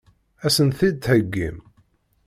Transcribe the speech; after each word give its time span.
Ad 0.45 0.51
sent-t-id-theggim? 0.55 1.57